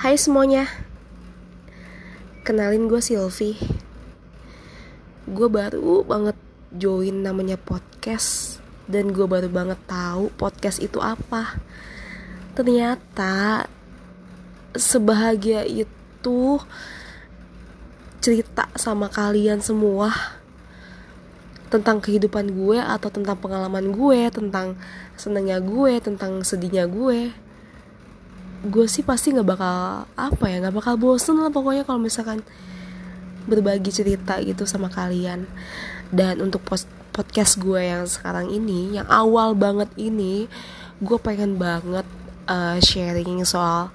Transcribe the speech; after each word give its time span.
Hai 0.00 0.16
semuanya. 0.16 0.64
Kenalin 2.40 2.88
gue 2.88 3.04
Silvi 3.04 3.60
Gue 5.28 5.44
baru 5.52 6.00
banget 6.08 6.40
join 6.72 7.20
namanya 7.20 7.60
podcast 7.60 8.64
Dan 8.88 9.12
gue 9.12 9.28
baru 9.28 9.52
banget 9.52 9.76
tahu 9.84 10.32
podcast 10.40 10.80
itu 10.80 11.04
apa. 11.04 11.60
Ternyata 12.56 13.68
Sebahagia 14.72 15.68
itu 15.68 16.56
Cerita 18.24 18.72
sama 18.80 19.12
kalian 19.12 19.60
semua 19.60 20.16
Tentang 21.68 22.00
kehidupan 22.00 22.56
gue 22.56 22.80
Atau 22.80 23.12
tentang 23.12 23.36
pengalaman 23.36 23.92
gue 23.92 24.32
Tentang 24.32 24.80
senangnya 25.20 25.60
gue 25.60 26.00
Tentang 26.00 26.40
sedihnya 26.40 26.88
gue 26.88 27.49
gue 28.60 28.84
sih 28.84 29.00
pasti 29.00 29.32
nggak 29.32 29.48
bakal 29.48 30.04
apa 30.20 30.44
ya 30.52 30.60
nggak 30.60 30.76
bakal 30.76 30.94
bosen 31.00 31.40
lah 31.40 31.48
pokoknya 31.48 31.88
kalau 31.88 31.96
misalkan 31.96 32.44
berbagi 33.48 33.88
cerita 33.88 34.36
gitu 34.44 34.68
sama 34.68 34.92
kalian. 34.92 35.48
Dan 36.10 36.42
untuk 36.44 36.60
post 36.66 36.90
podcast 37.14 37.56
gue 37.56 37.80
yang 37.80 38.04
sekarang 38.04 38.52
ini 38.52 38.98
yang 38.98 39.08
awal 39.08 39.56
banget 39.56 39.88
ini 39.96 40.46
gue 41.00 41.18
pengen 41.18 41.56
banget 41.56 42.04
uh, 42.50 42.76
sharing 42.78 43.42
soal 43.48 43.88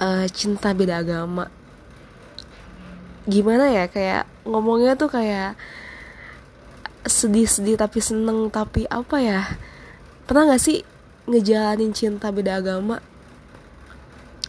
uh, 0.00 0.26
cinta 0.32 0.74
beda 0.74 1.04
agama. 1.04 1.46
Gimana 3.26 3.70
ya 3.70 3.86
kayak 3.86 4.26
ngomongnya 4.46 4.94
tuh 4.98 5.10
kayak 5.10 5.58
sedih-sedih 7.06 7.78
tapi 7.78 8.02
seneng 8.02 8.50
tapi 8.50 8.82
apa 8.90 9.22
ya 9.22 9.46
pernah 10.26 10.50
gak 10.50 10.62
sih 10.62 10.82
ngejalanin 11.30 11.94
cinta 11.94 12.34
beda 12.34 12.58
agama 12.58 12.98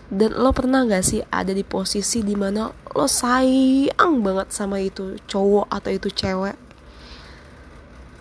dan 0.08 0.40
lo 0.40 0.56
pernah 0.56 0.88
gak 0.88 1.04
sih 1.04 1.20
ada 1.28 1.52
di 1.52 1.68
posisi 1.68 2.24
di 2.24 2.32
mana 2.32 2.72
lo 2.72 3.08
sayang 3.12 4.24
banget 4.24 4.56
sama 4.56 4.80
itu 4.80 5.20
cowok 5.28 5.68
atau 5.68 5.92
itu 5.92 6.08
cewek? 6.08 6.56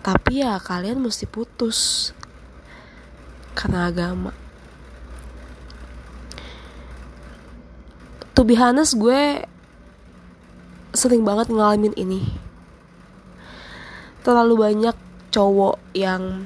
Tapi 0.03 0.43
ya 0.43 0.59
kalian 0.59 0.99
mesti 0.99 1.23
putus 1.27 2.11
karena 3.55 3.87
agama. 3.87 4.35
To 8.35 8.43
be 8.43 8.59
honest 8.59 8.99
gue 8.99 9.47
sering 10.91 11.23
banget 11.23 11.47
ngalamin 11.47 11.95
ini. 11.95 12.21
Terlalu 14.27 14.53
banyak 14.59 14.95
cowok 15.31 15.79
yang 15.95 16.43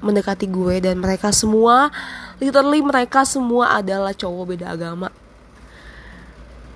mendekati 0.00 0.48
gue 0.48 0.80
dan 0.80 0.96
mereka 0.96 1.28
semua 1.28 1.92
literally 2.40 2.80
mereka 2.80 3.22
semua 3.28 3.76
adalah 3.78 4.16
cowok 4.16 4.44
beda 4.56 4.66
agama. 4.72 5.12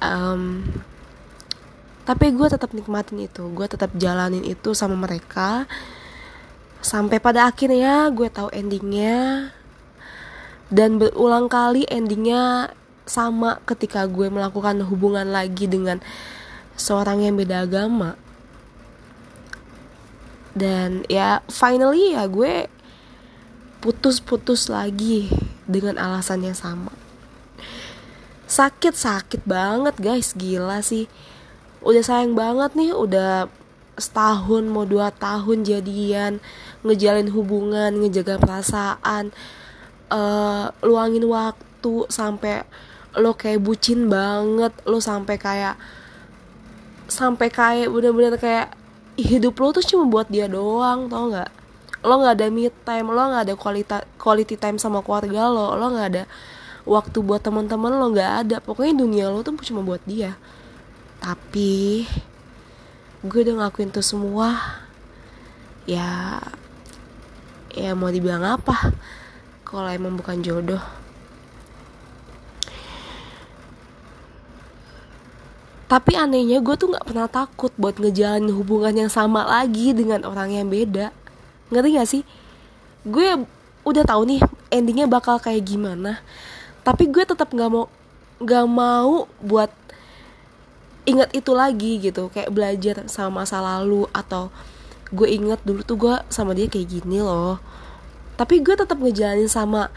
Um, 0.05 0.61
tapi 2.05 2.37
gue 2.37 2.49
tetap 2.53 2.77
nikmatin 2.77 3.25
itu. 3.25 3.49
Gue 3.57 3.65
tetap 3.65 3.97
jalanin 3.97 4.45
itu 4.45 4.77
sama 4.77 4.93
mereka. 4.93 5.65
Sampai 6.85 7.17
pada 7.17 7.49
akhirnya 7.49 8.13
gue 8.13 8.29
tahu 8.29 8.53
endingnya. 8.53 9.49
Dan 10.69 11.01
berulang 11.01 11.49
kali 11.49 11.89
endingnya 11.89 12.77
sama 13.09 13.61
ketika 13.65 14.05
gue 14.05 14.29
melakukan 14.29 14.85
hubungan 14.85 15.29
lagi 15.33 15.65
dengan 15.65 16.05
seorang 16.77 17.25
yang 17.25 17.41
beda 17.41 17.65
agama. 17.65 18.21
Dan 20.53 21.09
ya 21.09 21.41
finally 21.49 22.13
ya 22.13 22.29
gue 22.29 22.69
putus-putus 23.81 24.73
lagi 24.73 25.29
dengan 25.65 25.97
alasan 26.01 26.45
yang 26.45 26.57
sama. 26.57 26.93
Sakit 28.45 28.95
sakit 28.95 29.43
banget 29.49 29.97
guys. 29.99 30.37
Gila 30.37 30.85
sih. 30.85 31.09
Udah 31.85 32.05
sayang 32.05 32.37
banget 32.37 32.77
nih 32.77 32.93
udah 32.97 33.49
setahun 33.95 34.67
mau 34.67 34.83
dua 34.83 35.15
tahun 35.15 35.63
jadian 35.63 36.43
ngejalin 36.83 37.31
hubungan 37.31 37.95
ngejaga 37.95 38.43
perasaan 38.43 39.31
uh, 40.11 40.75
luangin 40.83 41.25
waktu 41.31 41.95
sampai 42.11 42.67
lo 43.15 43.39
kayak 43.39 43.63
bucin 43.63 44.11
banget 44.11 44.75
lo 44.83 44.99
sampai 44.99 45.39
kayak 45.39 45.79
sampai 47.07 47.49
kayak 47.53 47.89
bener-bener 47.93 48.35
kayak 48.35 48.75
hidup 49.15 49.55
lo 49.63 49.71
tuh 49.71 49.87
cuma 49.87 50.11
buat 50.11 50.27
dia 50.27 50.51
doang 50.51 51.07
tau 51.07 51.31
nggak 51.31 51.51
lo 52.05 52.21
nggak 52.21 52.37
ada 52.37 52.47
me 52.53 52.69
time 52.85 53.09
lo 53.09 53.23
nggak 53.33 53.43
ada 53.49 53.55
quality 53.57 53.97
quality 54.21 54.55
time 54.61 54.77
sama 54.77 55.01
keluarga 55.01 55.49
lo 55.49 55.73
lo 55.73 55.87
nggak 55.89 56.09
ada 56.13 56.25
waktu 56.85 57.25
buat 57.25 57.41
teman-teman 57.41 57.93
lo 57.97 58.13
nggak 58.13 58.33
ada. 58.47 58.57
Pokoknya 58.61 58.95
dunia 58.95 59.25
lo 59.33 59.41
tuh 59.41 59.57
cuma 59.65 59.81
buat 59.81 60.01
dia. 60.05 60.37
Tapi 61.19 62.05
gue 63.25 63.41
udah 63.41 63.67
ngakuin 63.67 63.91
tuh 63.91 64.05
semua. 64.05 64.53
Ya 65.89 66.41
ya 67.73 67.97
mau 67.97 68.13
dibilang 68.13 68.45
apa? 68.45 68.93
Kalau 69.65 69.89
emang 69.89 70.15
bukan 70.15 70.45
jodoh. 70.45 70.81
Tapi 75.85 76.17
anehnya 76.17 76.59
gue 76.65 76.75
tuh 76.75 76.91
nggak 76.91 77.07
pernah 77.07 77.29
takut 77.29 77.71
buat 77.77 78.01
ngejalanin 78.01 78.51
hubungan 78.51 79.07
yang 79.07 79.13
sama 79.13 79.45
lagi 79.45 79.93
dengan 79.93 80.25
orang 80.25 80.51
yang 80.51 80.67
beda 80.67 81.13
ngerti 81.73 81.89
gak 81.97 82.09
sih? 82.11 82.23
Gue 83.05 83.45
udah 83.85 84.05
tahu 84.05 84.25
nih 84.25 84.41
endingnya 84.73 85.07
bakal 85.07 85.37
kayak 85.39 85.65
gimana. 85.65 86.25
Tapi 86.85 87.09
gue 87.09 87.25
tetap 87.25 87.53
nggak 87.53 87.71
mau 87.71 87.87
nggak 88.41 88.67
mau 88.69 89.29
buat 89.41 89.71
ingat 91.05 91.33
itu 91.37 91.53
lagi 91.53 92.01
gitu. 92.01 92.33
Kayak 92.33 92.51
belajar 92.53 92.97
sama 93.09 93.45
masa 93.45 93.61
lalu 93.61 94.09
atau 94.13 94.49
gue 95.13 95.29
inget 95.29 95.61
dulu 95.63 95.81
tuh 95.85 95.97
gue 96.01 96.15
sama 96.33 96.57
dia 96.57 96.67
kayak 96.67 96.89
gini 97.01 97.21
loh. 97.21 97.61
Tapi 98.35 98.65
gue 98.65 98.75
tetap 98.75 98.99
ngejalanin 98.99 99.47
sama 99.47 99.93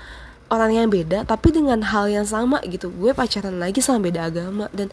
orang 0.47 0.79
yang 0.79 0.87
beda 0.87 1.27
tapi 1.27 1.51
dengan 1.51 1.79
hal 1.83 2.11
yang 2.11 2.27
sama 2.27 2.59
gitu. 2.67 2.91
Gue 2.91 3.15
pacaran 3.15 3.55
lagi 3.55 3.79
sama 3.79 4.03
beda 4.03 4.27
agama 4.27 4.67
dan 4.75 4.91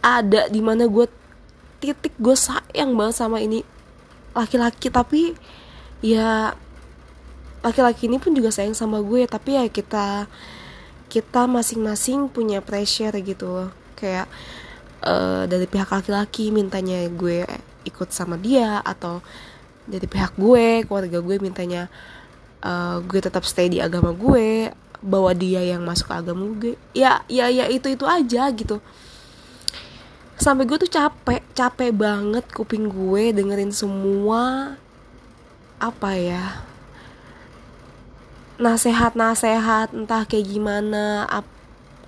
ada 0.00 0.48
di 0.48 0.60
mana 0.64 0.88
gue 0.88 1.06
titik 1.82 2.14
gue 2.16 2.36
sayang 2.36 2.96
banget 2.96 3.14
sama 3.20 3.42
ini 3.42 3.66
laki-laki 4.36 4.92
tapi 4.92 5.32
ya 6.04 6.52
laki-laki 7.64 8.06
ini 8.06 8.20
pun 8.20 8.36
juga 8.36 8.52
sayang 8.52 8.76
sama 8.76 9.00
gue 9.00 9.24
tapi 9.24 9.56
ya 9.56 9.64
kita 9.66 10.28
kita 11.08 11.48
masing-masing 11.48 12.28
punya 12.28 12.60
pressure 12.60 13.16
gitu. 13.24 13.72
Kayak 13.96 14.28
uh, 15.00 15.48
dari 15.48 15.64
pihak 15.64 15.88
laki-laki 15.88 16.52
mintanya 16.52 17.08
gue 17.08 17.48
ikut 17.88 18.12
sama 18.12 18.36
dia 18.36 18.84
atau 18.84 19.24
dari 19.88 20.04
pihak 20.04 20.36
gue 20.36 20.84
keluarga 20.84 21.18
gue 21.22 21.36
mintanya 21.40 21.88
uh, 22.60 23.00
gue 23.00 23.20
tetap 23.22 23.46
stay 23.46 23.70
di 23.70 23.78
agama 23.80 24.12
gue 24.12 24.74
bawa 25.00 25.32
dia 25.32 25.64
yang 25.64 25.80
masuk 25.80 26.12
agama 26.12 26.44
gue. 26.60 26.76
Ya 26.92 27.24
ya 27.30 27.48
ya 27.48 27.66
itu 27.72 27.88
itu 27.88 28.04
aja 28.04 28.52
gitu 28.52 28.84
sampai 30.46 30.62
gue 30.62 30.78
tuh 30.78 30.92
capek 30.94 31.42
capek 31.58 31.90
banget 31.90 32.46
kuping 32.54 32.86
gue 32.86 33.34
dengerin 33.34 33.74
semua 33.74 34.74
apa 35.82 36.14
ya 36.14 36.62
nasehat 38.62 39.18
nasehat 39.18 39.90
entah 39.90 40.22
kayak 40.22 40.46
gimana 40.46 41.26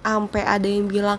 sampai 0.06 0.43
ada 0.47 0.71
yang 0.71 0.87
bilang 0.87 1.19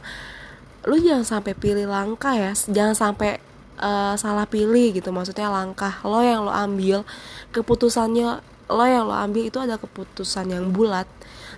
lu 0.87 0.95
jangan 0.95 1.27
sampai 1.27 1.53
pilih 1.59 1.91
langkah 1.91 2.31
ya 2.31 2.55
jangan 2.71 2.95
sampai 2.95 3.43
uh, 3.79 4.13
salah 4.19 4.45
pilih 4.45 4.95
gitu. 4.95 5.09
Maksudnya 5.09 5.51
langkah 5.51 5.99
lo 6.03 6.21
yang 6.21 6.45
lo 6.45 6.53
ambil 6.53 7.07
keputusannya 7.55 8.43
lo 8.69 8.85
yang 8.85 9.09
lo 9.09 9.15
ambil 9.15 9.43
itu 9.47 9.57
ada 9.57 9.79
keputusan 9.79 10.51
yang 10.51 10.69
bulat. 10.69 11.07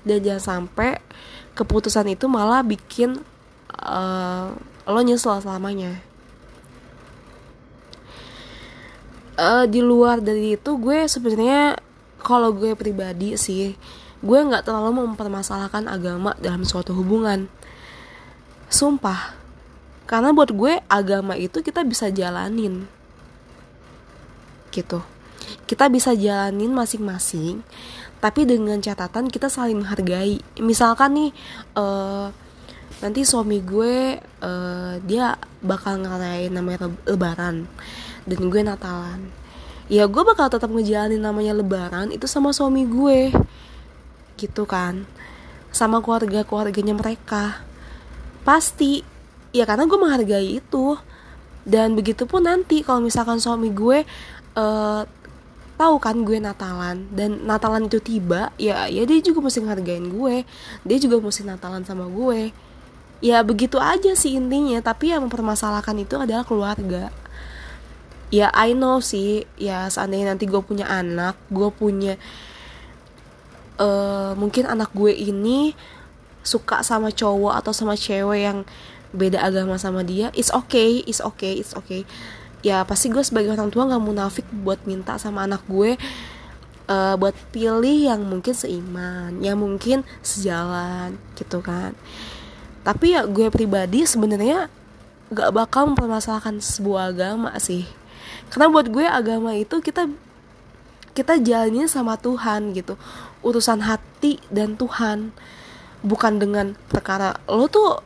Dan 0.01 0.25
jangan 0.25 0.65
sampai 0.65 0.97
keputusan 1.53 2.09
itu 2.09 2.25
malah 2.25 2.65
bikin 2.65 3.21
uh, 3.77 4.55
lo 4.85 5.01
nyesel 5.01 5.41
selamanya. 5.41 6.01
Uh, 9.41 9.65
di 9.65 9.81
luar 9.81 10.21
dari 10.21 10.53
itu 10.59 10.77
gue 10.77 11.07
sebenarnya 11.09 11.79
kalau 12.21 12.53
gue 12.53 12.77
pribadi 12.77 13.33
sih 13.39 13.73
gue 14.21 14.37
nggak 14.37 14.69
terlalu 14.69 15.01
mempermasalahkan 15.01 15.89
agama 15.89 16.37
dalam 16.37 16.61
suatu 16.61 16.93
hubungan. 16.93 17.49
Sumpah 18.69 19.33
karena 20.05 20.29
buat 20.35 20.53
gue 20.53 20.77
agama 20.85 21.33
itu 21.39 21.65
kita 21.65 21.81
bisa 21.81 22.13
jalanin. 22.13 22.85
Gitu. 24.69 25.01
Kita 25.65 25.89
bisa 25.89 26.13
jalanin 26.13 26.71
masing-masing 26.71 27.65
tapi 28.21 28.45
dengan 28.45 28.77
catatan 28.77 29.33
kita 29.33 29.49
saling 29.49 29.81
menghargai. 29.81 30.37
Misalkan 30.61 31.17
nih 31.17 31.31
uh, 31.73 32.29
nanti 33.01 33.25
suami 33.25 33.57
gue 33.65 34.21
uh, 34.45 34.95
dia 35.01 35.33
bakal 35.65 36.05
ngerayain 36.05 36.53
namanya 36.53 36.87
lebaran. 37.09 37.65
Dan 38.29 38.39
gue 38.53 38.61
natalan. 38.61 39.33
Ya 39.89 40.05
gue 40.05 40.23
bakal 40.23 40.47
tetap 40.47 40.69
ngejalanin 40.69 41.19
namanya 41.19 41.57
lebaran 41.57 42.13
itu 42.13 42.29
sama 42.29 42.53
suami 42.53 42.85
gue. 42.85 43.33
Gitu 44.37 44.63
kan. 44.69 45.09
Sama 45.73 45.99
keluarga 46.05 46.45
keluarganya 46.45 46.93
mereka. 46.93 47.65
Pasti. 48.45 49.01
Ya 49.51 49.65
karena 49.65 49.89
gue 49.89 49.97
menghargai 49.97 50.61
itu. 50.61 50.95
Dan 51.65 51.97
begitu 51.97 52.29
pun 52.29 52.45
nanti 52.45 52.85
kalau 52.85 53.01
misalkan 53.01 53.41
suami 53.41 53.73
gue 53.73 54.05
uh, 54.57 55.01
tahu 55.77 55.95
kan 55.97 56.21
gue 56.21 56.37
Natalan. 56.37 57.09
Dan 57.09 57.49
Natalan 57.49 57.89
itu 57.89 57.97
tiba 57.97 58.53
ya 58.61 58.85
ya 58.85 59.01
dia 59.09 59.17
juga 59.25 59.41
mesti 59.41 59.65
ngehargain 59.65 60.05
gue. 60.05 60.45
Dia 60.85 60.97
juga 61.01 61.17
mesti 61.17 61.41
Natalan 61.41 61.81
sama 61.81 62.05
gue 62.05 62.53
ya 63.21 63.45
begitu 63.45 63.77
aja 63.77 64.11
sih 64.17 64.35
intinya. 64.35 64.81
Tapi 64.81 65.13
yang 65.13 65.25
mempermasalahkan 65.25 65.95
itu 66.01 66.17
adalah 66.17 66.43
keluarga. 66.43 67.13
Ya 68.33 68.49
I 68.51 68.73
know 68.75 68.99
sih. 68.99 69.47
Ya 69.55 69.87
seandainya 69.87 70.35
nanti 70.35 70.49
gue 70.49 70.59
punya 70.59 70.89
anak 70.89 71.37
gue 71.53 71.69
punya 71.71 72.17
uh, 73.79 74.33
mungkin 74.35 74.67
anak 74.67 74.91
gue 74.91 75.13
ini 75.13 75.77
suka 76.41 76.81
sama 76.81 77.13
cowok 77.13 77.53
atau 77.61 77.71
sama 77.71 77.93
cewek 77.93 78.41
yang 78.49 78.65
beda 79.13 79.43
agama 79.43 79.75
sama 79.75 80.01
dia 80.01 80.31
it's 80.33 80.49
okay 80.49 81.05
it's 81.05 81.21
okay 81.21 81.61
it's 81.61 81.77
okay. 81.77 82.03
Ya 82.61 82.85
pasti 82.85 83.09
gue 83.09 83.25
sebagai 83.25 83.57
orang 83.57 83.73
tua 83.73 83.89
nggak 83.89 84.05
munafik 84.05 84.45
buat 84.53 84.85
minta 84.85 85.17
sama 85.17 85.49
anak 85.49 85.65
gue 85.65 85.97
uh, 86.91 87.15
buat 87.17 87.35
pilih 87.49 88.11
yang 88.11 88.21
mungkin 88.25 88.53
seiman 88.53 89.39
yang 89.39 89.57
mungkin 89.59 90.03
sejalan 90.21 91.15
gitu 91.39 91.63
kan 91.63 91.95
tapi 92.81 93.13
ya 93.13 93.25
gue 93.29 93.47
pribadi 93.53 94.05
sebenarnya 94.05 94.67
gak 95.31 95.51
bakal 95.55 95.93
mempermasalahkan 95.93 96.59
sebuah 96.59 97.13
agama 97.15 97.53
sih. 97.61 97.87
Karena 98.51 98.67
buat 98.67 98.91
gue 98.91 99.05
agama 99.07 99.55
itu 99.55 99.79
kita 99.79 100.11
kita 101.11 101.39
jalannya 101.39 101.87
sama 101.87 102.19
Tuhan 102.19 102.75
gitu. 102.75 102.99
Urusan 103.45 103.83
hati 103.85 104.41
dan 104.51 104.75
Tuhan. 104.75 105.31
Bukan 106.01 106.41
dengan 106.41 106.73
perkara 106.89 107.37
lo 107.45 107.69
tuh 107.69 108.01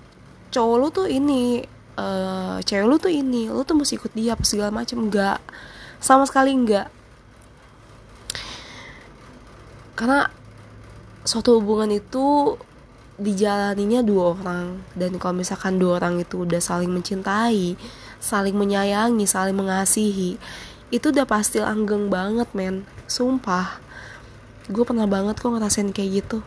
cowok 0.51 0.75
lo 0.79 0.87
tuh 0.91 1.07
ini 1.07 1.63
uh, 1.99 2.57
cewek 2.63 2.85
lu 2.87 2.95
tuh 2.99 3.11
ini 3.11 3.47
lu 3.51 3.63
tuh 3.63 3.75
mesti 3.75 3.99
ikut 3.99 4.11
dia 4.15 4.35
apa 4.35 4.43
segala 4.43 4.71
macam 4.71 5.07
enggak 5.07 5.39
sama 5.99 6.27
sekali 6.27 6.51
enggak 6.51 6.91
karena 9.95 10.27
suatu 11.23 11.57
hubungan 11.57 11.89
itu 11.89 12.55
dijalaninya 13.15 14.03
dua 14.03 14.35
orang. 14.35 14.83
Dan 14.95 15.15
kalau 15.19 15.39
misalkan 15.39 15.79
dua 15.79 15.99
orang 16.03 16.19
itu 16.19 16.43
udah 16.43 16.59
saling 16.59 16.91
mencintai 16.91 17.75
saling 18.25 18.57
menyayangi 18.57 19.29
saling 19.29 19.53
mengasihi 19.53 20.41
itu 20.89 21.05
udah 21.13 21.29
pasti 21.29 21.61
langgeng 21.61 22.09
banget 22.09 22.49
men. 22.57 22.85
Sumpah. 23.05 23.81
Gue 24.69 24.81
pernah 24.81 25.05
banget 25.05 25.37
kok 25.37 25.53
ngerasain 25.53 25.93
kayak 25.93 26.25
gitu. 26.25 26.39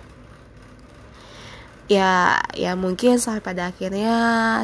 Ya 1.89 2.37
ya 2.53 2.77
mungkin 2.77 3.17
sampai 3.17 3.41
pada 3.41 3.73
akhirnya 3.73 4.17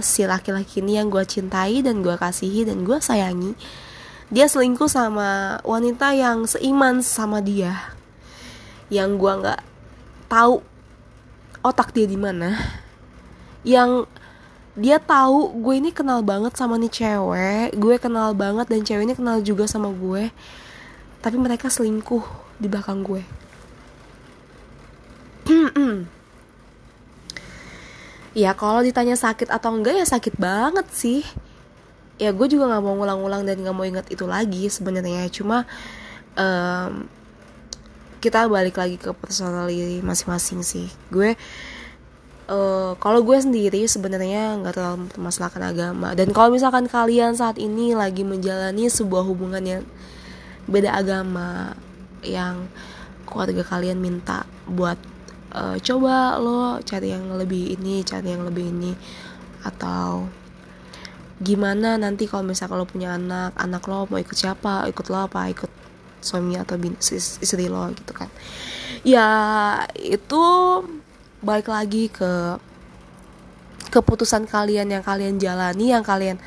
si 0.05 0.29
laki-laki 0.29 0.85
ini 0.85 1.01
yang 1.01 1.09
gue 1.09 1.25
cintai 1.25 1.81
dan 1.81 2.05
gue 2.05 2.15
kasihi 2.21 2.69
dan 2.69 2.85
gue 2.85 3.01
sayangi 3.01 3.57
dia 4.29 4.45
selingkuh 4.45 4.91
sama 4.91 5.61
wanita 5.65 6.13
yang 6.13 6.45
seiman 6.45 7.01
sama 7.01 7.41
dia. 7.41 7.95
Yang 8.93 9.11
gue 9.21 9.33
nggak 9.41 9.61
tahu 10.29 10.74
otak 11.65 11.97
dia 11.97 12.05
di 12.05 12.21
mana 12.21 12.53
yang 13.65 14.05
dia 14.77 15.01
tahu 15.01 15.57
gue 15.65 15.75
ini 15.81 15.91
kenal 15.91 16.21
banget 16.21 16.53
sama 16.55 16.77
nih 16.77 16.93
cewek 16.93 17.75
gue 17.75 17.97
kenal 17.97 18.37
banget 18.37 18.69
dan 18.69 18.85
cewek 18.85 19.09
ini 19.09 19.15
kenal 19.17 19.41
juga 19.41 19.65
sama 19.65 19.89
gue 19.89 20.29
tapi 21.25 21.41
mereka 21.41 21.73
selingkuh 21.73 22.21
di 22.61 22.69
belakang 22.69 23.01
gue. 23.01 23.23
Ya 28.35 28.51
kalau 28.51 28.83
ditanya 28.83 29.15
sakit 29.15 29.47
atau 29.47 29.71
enggak 29.71 29.95
ya 29.95 30.03
sakit 30.03 30.35
banget 30.43 30.91
sih. 30.91 31.23
Ya 32.19 32.35
gue 32.35 32.51
juga 32.51 32.67
nggak 32.67 32.83
mau 32.83 32.99
ngulang-ulang 32.99 33.47
dan 33.47 33.63
nggak 33.63 33.71
mau 33.71 33.87
inget 33.87 34.11
itu 34.11 34.27
lagi 34.27 34.67
sebenarnya. 34.67 35.31
Cuma 35.31 35.63
um, 36.35 37.07
kita 38.25 38.49
balik 38.49 38.81
lagi 38.81 38.97
ke 38.97 39.13
personality 39.13 40.01
masing-masing 40.01 40.65
sih. 40.65 40.89
Gue 41.13 41.37
uh, 42.49 42.97
kalau 42.97 43.21
gue 43.21 43.37
sendiri 43.37 43.85
sebenarnya 43.85 44.57
nggak 44.65 44.73
terlalu 44.73 44.97
mempermasalahkan 45.05 45.63
agama. 45.77 46.17
Dan 46.17 46.33
kalau 46.33 46.49
misalkan 46.49 46.89
kalian 46.89 47.37
saat 47.37 47.61
ini 47.61 47.93
lagi 47.93 48.25
menjalani 48.25 48.89
sebuah 48.89 49.29
hubungan 49.29 49.61
yang 49.61 49.83
beda 50.65 50.97
agama 50.97 51.77
yang 52.25 52.65
keluarga 53.29 53.61
kalian 53.61 54.01
minta 54.01 54.49
buat 54.65 54.97
uh, 55.53 55.77
coba 55.85 56.41
lo 56.41 56.81
cari 56.81 57.13
yang 57.13 57.29
lebih 57.37 57.77
ini 57.77 58.01
cari 58.01 58.33
yang 58.33 58.49
lebih 58.49 58.73
ini. 58.73 58.97
Atau 59.69 60.33
gimana 61.45 62.01
nanti 62.01 62.25
kalau 62.25 62.49
misalnya 62.49 62.81
lo 62.81 62.89
punya 62.89 63.21
anak 63.21 63.53
anak 63.61 63.85
lo 63.85 64.09
mau 64.09 64.17
ikut 64.17 64.33
siapa 64.33 64.89
ikut 64.89 65.13
lo 65.13 65.29
apa 65.29 65.53
ikut 65.53 65.84
suami 66.25 66.57
atau 66.57 66.81
bin, 66.81 66.97
istri 66.99 67.69
lo 67.69 67.93
gitu 67.93 68.17
kan. 68.17 68.33
Ya 69.05 69.29
itu 70.01 70.43
balik 71.45 71.69
lagi 71.69 72.09
ke 72.09 72.57
keputusan 73.93 74.49
kalian 74.49 74.89
yang 74.91 75.05
kalian 75.05 75.37
jalani 75.37 75.93
yang 75.93 76.03
kalian 76.03 76.41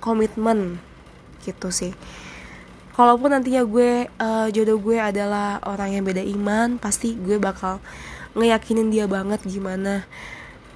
komitmen 0.00 0.80
gitu 1.44 1.68
sih. 1.70 1.92
Kalaupun 2.92 3.32
nantinya 3.32 3.62
gue 3.64 4.08
uh, 4.20 4.48
jodoh 4.52 4.76
gue 4.80 5.00
adalah 5.00 5.60
orang 5.64 5.96
yang 5.96 6.04
beda 6.04 6.20
iman 6.20 6.76
pasti 6.76 7.16
gue 7.16 7.40
bakal 7.40 7.80
ngeyakinin 8.36 8.92
dia 8.92 9.08
banget 9.08 9.40
gimana 9.44 10.04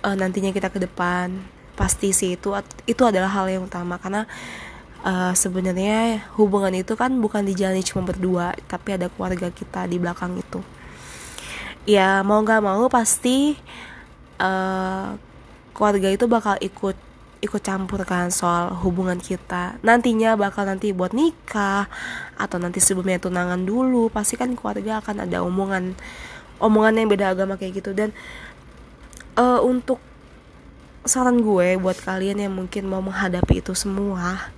uh, 0.04 0.16
nantinya 0.16 0.52
kita 0.52 0.68
ke 0.68 0.78
depan. 0.78 1.32
Pasti 1.76 2.12
sih 2.16 2.40
itu 2.40 2.56
itu 2.88 3.02
adalah 3.04 3.28
hal 3.28 3.52
yang 3.52 3.68
utama 3.68 4.00
karena 4.00 4.24
uh, 5.04 5.34
sebenarnya 5.37 6.25
hubungan 6.38 6.72
itu 6.72 6.96
kan 6.96 7.12
bukan 7.20 7.44
dijalani 7.44 7.84
cuma 7.84 8.06
berdua 8.06 8.56
tapi 8.70 8.96
ada 8.96 9.10
keluarga 9.12 9.52
kita 9.52 9.84
di 9.90 9.96
belakang 10.00 10.38
itu. 10.38 10.62
Ya 11.87 12.22
mau 12.25 12.40
nggak 12.43 12.62
mau 12.62 12.87
pasti 12.88 13.58
uh, 14.40 15.16
keluarga 15.76 16.08
itu 16.08 16.25
bakal 16.31 16.56
ikut 16.62 16.96
ikut 17.44 17.62
campur 17.62 18.02
kan 18.08 18.32
soal 18.32 18.72
hubungan 18.81 19.20
kita. 19.20 19.76
Nantinya 19.84 20.34
bakal 20.34 20.66
nanti 20.66 20.90
buat 20.90 21.12
nikah 21.12 21.87
atau 22.34 22.56
nanti 22.56 22.81
sebelumnya 22.81 23.20
tunangan 23.20 23.62
dulu 23.62 24.08
pasti 24.08 24.40
kan 24.40 24.56
keluarga 24.56 25.04
akan 25.04 25.28
ada 25.28 25.44
omongan 25.44 25.94
omongan 26.58 27.04
yang 27.04 27.08
beda 27.12 27.37
agama 27.37 27.60
kayak 27.60 27.84
gitu. 27.84 27.93
Dan 27.93 28.16
uh, 29.36 29.60
untuk 29.60 30.00
saran 31.06 31.38
gue 31.38 31.79
buat 31.79 32.03
kalian 32.03 32.43
yang 32.43 32.55
mungkin 32.56 32.91
mau 32.91 32.98
menghadapi 32.98 33.62
itu 33.62 33.76
semua 33.79 34.56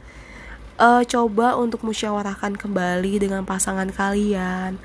uh, 0.78 1.02
coba 1.04 1.58
untuk 1.58 1.82
musyawarahkan 1.84 2.54
kembali 2.56 3.28
dengan 3.28 3.42
pasangan 3.42 3.90
kalian. 3.90 4.78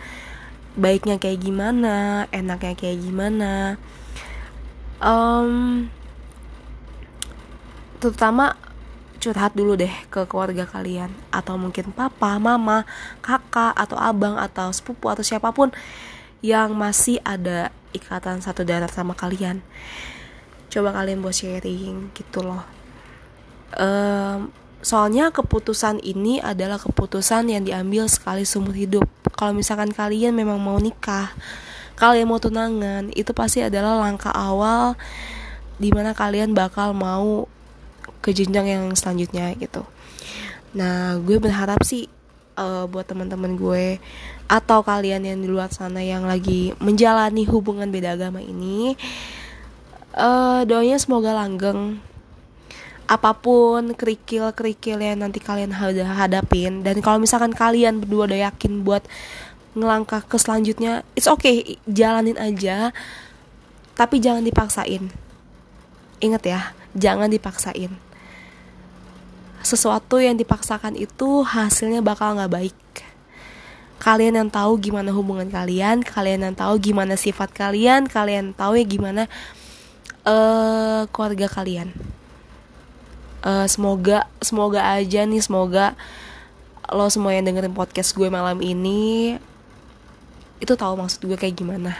Baiknya 0.73 1.21
kayak 1.21 1.39
gimana 1.45 2.25
enaknya 2.33 2.73
kayak 2.73 2.99
gimana. 3.05 3.77
Um, 4.97 5.87
terutama 8.01 8.57
curhat 9.21 9.55
dulu 9.55 9.77
deh 9.77 9.93
ke 10.09 10.25
keluarga 10.25 10.65
kalian. 10.65 11.13
Atau 11.29 11.55
mungkin 11.61 11.93
papa, 11.93 12.41
mama, 12.41 12.89
kakak 13.21 13.77
atau 13.77 13.95
abang 13.95 14.35
atau 14.41 14.73
sepupu 14.73 15.07
atau 15.07 15.21
siapa 15.21 15.53
pun 15.53 15.69
yang 16.43 16.75
masih 16.75 17.23
ada 17.23 17.71
ikatan 17.95 18.41
satu 18.41 18.65
darah 18.65 18.89
sama 18.89 19.13
kalian. 19.13 19.61
Coba 20.73 20.89
kalian 20.91 21.21
buat 21.21 21.37
sharing 21.37 22.11
gitu 22.17 22.41
loh. 22.41 22.65
Um, 23.77 24.62
soalnya 24.83 25.31
keputusan 25.31 26.03
ini 26.03 26.43
adalah 26.43 26.77
keputusan 26.77 27.49
yang 27.49 27.63
diambil 27.63 28.05
sekali 28.11 28.43
seumur 28.43 28.75
hidup. 28.75 29.07
Kalau 29.33 29.55
misalkan 29.55 29.89
kalian 29.95 30.35
memang 30.35 30.61
mau 30.61 30.77
nikah 30.77 31.33
kalian 31.93 32.25
mau 32.25 32.41
tunangan 32.41 33.13
itu 33.13 33.31
pasti 33.37 33.61
adalah 33.61 34.01
langkah 34.01 34.33
awal 34.33 34.97
di 35.77 35.93
mana 35.93 36.11
kalian 36.17 36.51
bakal 36.57 36.91
mau 36.91 37.45
ke 38.19 38.33
jenjang 38.33 38.67
yang 38.67 38.85
selanjutnya 38.97 39.53
gitu. 39.55 39.85
Nah 40.73 41.21
gue 41.21 41.37
berharap 41.37 41.79
sih 41.85 42.09
uh, 42.57 42.89
buat 42.89 43.05
teman-teman 43.05 43.55
gue 43.55 44.01
atau 44.49 44.81
kalian 44.81 45.23
yang 45.23 45.39
di 45.39 45.47
luar 45.49 45.69
sana 45.71 46.01
yang 46.01 46.25
lagi 46.25 46.73
menjalani 46.81 47.45
hubungan 47.47 47.89
beda 47.89 48.19
agama 48.19 48.43
ini 48.43 48.99
uh, 50.17 50.61
doanya 50.67 50.99
semoga 50.99 51.33
langgeng 51.33 51.97
apa 53.03 53.35
pun 53.35 53.91
kerikil-kerikil 53.91 54.97
yang 55.03 55.19
nanti 55.19 55.43
kalian 55.43 55.75
hadapin 55.75 56.87
dan 56.87 57.03
kalau 57.03 57.19
misalkan 57.19 57.51
kalian 57.51 57.99
berdua 57.99 58.31
udah 58.31 58.39
yakin 58.51 58.81
buat 58.87 59.03
ngelangkah 59.75 60.23
ke 60.23 60.37
selanjutnya 60.39 61.03
it's 61.17 61.27
okay 61.27 61.77
jalanin 61.89 62.39
aja. 62.39 62.95
Tapi 63.93 64.17
jangan 64.17 64.41
dipaksain. 64.41 65.11
Inget 66.23 66.43
ya 66.47 66.61
jangan 66.95 67.29
dipaksain. 67.29 67.91
Sesuatu 69.63 70.19
yang 70.19 70.35
dipaksakan 70.39 70.97
itu 70.97 71.43
hasilnya 71.45 72.01
bakal 72.01 72.39
nggak 72.39 72.51
baik. 72.51 72.79
Kalian 73.99 74.35
yang 74.35 74.49
tahu 74.51 74.79
gimana 74.79 75.15
hubungan 75.15 75.47
kalian 75.47 76.03
kalian 76.03 76.43
yang 76.51 76.55
tahu 76.55 76.75
gimana 76.75 77.15
sifat 77.15 77.55
kalian 77.55 78.03
kalian 78.03 78.51
tahu 78.51 78.75
ya 78.75 78.83
gimana 78.83 79.31
uh, 80.27 81.07
keluarga 81.07 81.47
kalian 81.47 81.95
uh, 83.43 83.67
semoga 83.69 84.25
semoga 84.39 84.81
aja 84.95 85.27
nih 85.27 85.43
semoga 85.43 85.93
lo 86.91 87.07
semua 87.07 87.35
yang 87.35 87.47
dengerin 87.47 87.75
podcast 87.75 88.15
gue 88.15 88.27
malam 88.27 88.59
ini 88.59 89.37
itu 90.59 90.73
tahu 90.73 90.95
maksud 90.95 91.23
gue 91.27 91.37
kayak 91.37 91.59
gimana 91.59 91.95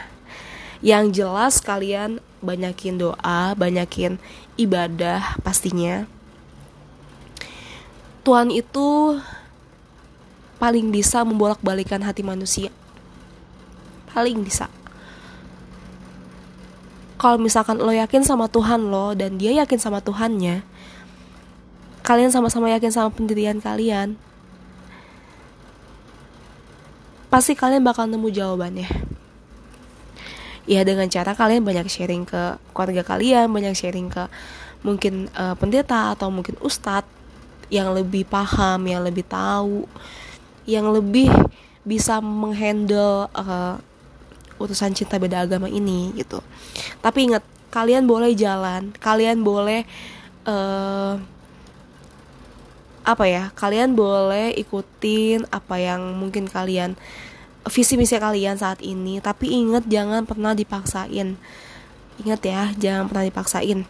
yang 0.84 1.08
jelas 1.12 1.60
kalian 1.64 2.20
banyakin 2.44 3.00
doa 3.00 3.56
banyakin 3.56 4.20
ibadah 4.56 5.36
pastinya 5.40 6.04
Tuhan 8.24 8.48
itu 8.48 9.20
paling 10.56 10.88
bisa 10.88 11.20
membolak-balikan 11.28 12.00
hati 12.00 12.24
manusia. 12.24 12.72
Paling 14.16 14.40
bisa. 14.40 14.72
Kalau 17.20 17.36
misalkan 17.36 17.76
lo 17.84 17.92
yakin 17.92 18.24
sama 18.24 18.48
Tuhan 18.48 18.88
lo 18.88 19.12
dan 19.12 19.36
dia 19.36 19.52
yakin 19.60 19.76
sama 19.76 20.00
Tuhannya, 20.00 20.64
kalian 22.04 22.28
sama-sama 22.28 22.68
yakin 22.68 22.92
sama 22.92 23.08
pendirian 23.08 23.58
kalian, 23.64 24.20
pasti 27.32 27.56
kalian 27.56 27.80
bakal 27.80 28.04
nemu 28.04 28.28
jawabannya. 28.28 28.86
Ya 30.68 30.80
dengan 30.84 31.08
cara 31.08 31.32
kalian 31.32 31.64
banyak 31.64 31.88
sharing 31.88 32.28
ke 32.28 32.60
keluarga 32.76 33.02
kalian, 33.04 33.48
banyak 33.48 33.72
sharing 33.72 34.12
ke 34.12 34.28
mungkin 34.84 35.32
uh, 35.32 35.56
pendeta 35.56 36.12
atau 36.12 36.28
mungkin 36.28 36.60
ustadz 36.60 37.08
yang 37.72 37.96
lebih 37.96 38.28
paham, 38.28 38.84
yang 38.84 39.00
lebih 39.00 39.24
tahu 39.24 39.88
yang 40.64 40.88
lebih 40.92 41.28
bisa 41.84 42.20
menghandle 42.24 43.28
uh, 43.36 43.76
urusan 44.56 44.96
cinta 44.96 45.20
beda 45.20 45.44
agama 45.44 45.68
ini 45.68 46.12
gitu. 46.16 46.40
Tapi 47.04 47.28
ingat, 47.28 47.44
kalian 47.68 48.08
boleh 48.08 48.32
jalan, 48.32 48.96
kalian 48.96 49.44
boleh 49.44 49.84
uh, 50.48 51.20
apa 53.04 53.24
ya? 53.28 53.52
Kalian 53.52 53.92
boleh 53.92 54.56
ikutin 54.56 55.44
apa 55.52 55.76
yang 55.78 56.16
mungkin 56.16 56.48
kalian 56.48 56.96
visi 57.68 57.96
misi 58.00 58.16
kalian 58.16 58.56
saat 58.56 58.80
ini, 58.80 59.20
tapi 59.20 59.52
ingat 59.52 59.84
jangan 59.88 60.24
pernah 60.24 60.56
dipaksain. 60.56 61.36
Ingat 62.24 62.40
ya, 62.44 62.62
jangan 62.76 63.08
pernah 63.08 63.24
dipaksain. 63.28 63.84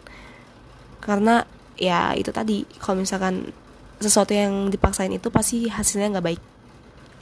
Karena 0.99 1.47
ya 1.75 2.15
itu 2.15 2.31
tadi 2.31 2.63
kalau 2.79 3.03
misalkan 3.03 3.51
sesuatu 3.99 4.35
yang 4.35 4.71
dipaksain 4.71 5.11
itu 5.11 5.27
pasti 5.31 5.67
hasilnya 5.67 6.19
nggak 6.19 6.27
baik 6.27 6.41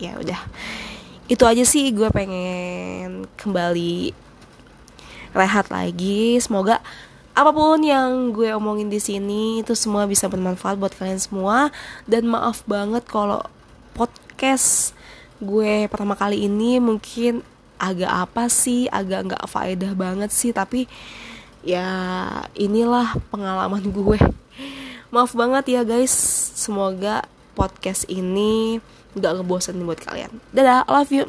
ya 0.02 0.18
udah 0.18 0.42
itu 1.30 1.44
aja 1.46 1.64
sih 1.66 1.94
gue 1.94 2.10
pengen 2.10 3.30
kembali 3.38 4.14
rehat 5.34 5.70
lagi 5.70 6.38
semoga 6.42 6.82
apa 7.34 7.50
pun 7.50 7.82
yang 7.82 8.30
gue 8.30 8.54
omongin 8.54 8.94
di 8.94 9.02
sini 9.02 9.66
itu 9.66 9.74
semua 9.74 10.06
bisa 10.06 10.30
bermanfaat 10.30 10.78
buat 10.78 10.94
kalian 10.94 11.18
semua. 11.18 11.74
Dan 12.06 12.30
maaf 12.30 12.62
banget 12.70 13.06
kalau 13.10 13.42
podcast 13.98 14.94
gue 15.42 15.90
pertama 15.90 16.14
kali 16.14 16.46
ini 16.46 16.78
mungkin 16.78 17.42
agak 17.82 18.30
apa 18.30 18.48
sih 18.48 18.88
agak 18.88 19.34
nggak 19.34 19.46
faedah 19.50 19.92
banget 19.92 20.32
sih 20.32 20.56
tapi 20.56 20.88
ya 21.66 21.90
inilah 22.54 23.18
pengalaman 23.34 23.82
gue. 23.90 24.20
Maaf 25.10 25.34
banget 25.34 25.74
ya 25.74 25.82
guys. 25.82 26.14
Semoga 26.54 27.26
podcast 27.58 28.06
ini 28.10 28.78
nggak 29.18 29.42
ngebosenin 29.42 29.86
buat 29.86 30.02
kalian. 30.02 30.38
Dadah 30.54 30.86
love 30.86 31.10
you. 31.10 31.26